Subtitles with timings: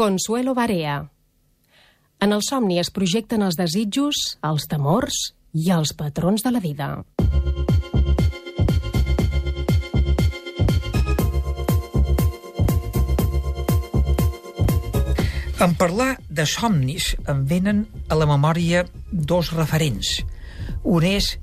[0.00, 1.10] Consuelo Barea.
[2.24, 5.18] En el somni es projecten els desitjos, els temors
[5.52, 6.86] i els patrons de la vida.
[15.60, 20.22] En parlar de somnis em venen a la memòria dos referents.
[20.80, 21.34] Un és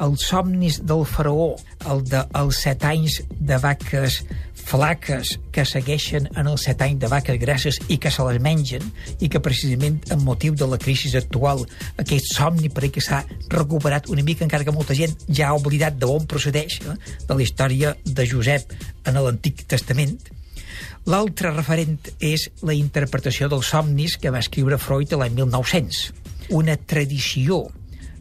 [0.00, 1.52] els somnis del faraó,
[1.90, 4.22] el de els set anys de vaques
[4.62, 8.84] flaques que segueixen en els set anys de vaques grasses i que se les mengen
[9.20, 11.64] i que precisament en motiu de la crisi actual
[12.00, 15.98] aquest somni per que s'ha recuperat una mica encara que molta gent ja ha oblidat
[15.98, 16.94] d'on procedeix eh,
[17.26, 18.72] de la història de Josep
[19.04, 20.16] en l'Antic Testament
[21.10, 26.02] L'altre referent és la interpretació dels somnis que va escriure Freud l'any 1900.
[26.54, 27.64] Una tradició,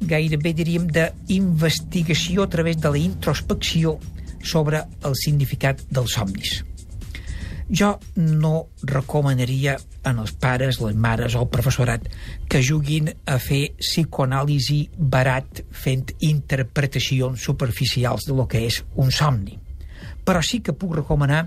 [0.00, 3.98] gairebé diríem, d'investigació a través de la introspecció
[4.44, 6.62] sobre el significat dels somnis.
[7.68, 9.74] Jo no recomanaria
[10.08, 12.06] en els pares, les mares o el professorat
[12.48, 19.58] que juguin a fer psicoanàlisi barat fent interpretacions superficials de lo que és un somni.
[20.24, 21.44] Però sí que puc recomanar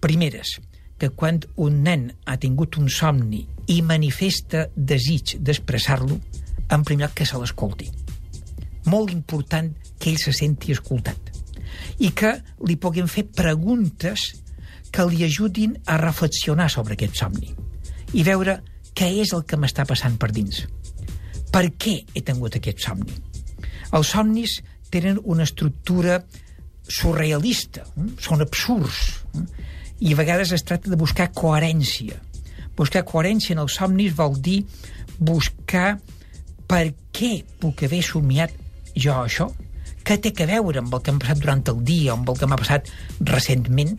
[0.00, 0.60] primeres,
[0.98, 6.20] que quan un nen ha tingut un somni i manifesta desig d'expressar-lo,
[6.70, 7.90] en primer lloc que se l'escolti.
[8.90, 11.32] Molt important que ell se senti escoltat
[12.04, 12.34] i que
[12.68, 14.30] li puguin fer preguntes
[14.94, 17.50] que li ajudin a reflexionar sobre aquest somni
[18.14, 18.60] i veure
[18.94, 20.62] què és el que m'està passant per dins.
[21.50, 23.16] Per què he tingut aquest somni?
[23.94, 26.20] Els somnis tenen una estructura
[26.86, 28.14] surrealista, hm?
[28.22, 29.00] són absurds,
[29.34, 29.46] hm?
[30.04, 32.18] i a vegades es tracta de buscar coherència.
[32.76, 34.60] Buscar coherència en els somnis vol dir
[35.18, 35.96] buscar
[36.68, 38.54] per què puc haver somiat
[38.94, 39.48] jo això?
[40.04, 42.46] Què té a veure amb el que m'ha passat durant el dia, amb el que
[42.46, 42.90] m'ha passat
[43.20, 43.94] recentment?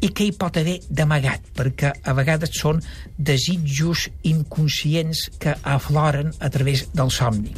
[0.00, 1.50] I què hi pot haver d'amagat?
[1.56, 2.80] Perquè a vegades són
[3.18, 7.52] desitjos inconscients que afloren a través del somni.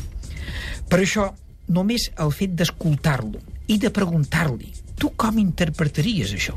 [0.89, 1.29] Per això,
[1.69, 4.73] només el fet d'escoltar-lo i de preguntar-li
[5.03, 6.57] tu com interpretaries això?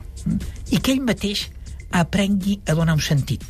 [0.71, 1.47] I que ell mateix
[1.95, 3.43] aprengui a donar un sentit.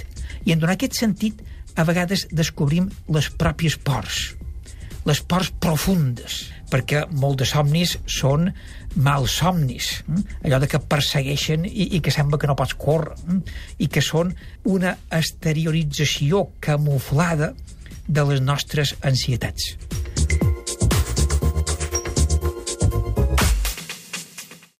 [0.45, 1.41] I en donar aquest sentit,
[1.75, 4.35] a vegades descobrim les pròpies pors,
[5.05, 8.49] les pors profundes, perquè molts de somnis són
[8.95, 9.91] mals somnis,
[10.41, 13.17] allò de que persegueixen i, i que sembla que no pots córrer,
[13.77, 14.33] i que són
[14.63, 17.53] una exteriorització camuflada
[18.07, 19.75] de les nostres ansietats.